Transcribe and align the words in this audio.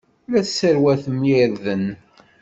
La 0.31 0.39
tesserwatem 0.45 1.19
irden. 1.43 1.85